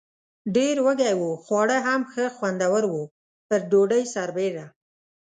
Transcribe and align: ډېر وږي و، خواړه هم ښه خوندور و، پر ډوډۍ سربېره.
ډېر 0.55 0.75
وږي 0.85 1.13
و، 1.19 1.23
خواړه 1.43 1.77
هم 1.87 2.01
ښه 2.11 2.25
خوندور 2.37 2.83
و، 2.91 2.95
پر 3.47 3.61
ډوډۍ 3.71 4.03
سربېره. 4.13 4.65